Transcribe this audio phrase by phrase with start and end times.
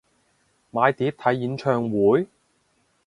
[0.71, 2.27] 買碟睇演唱會？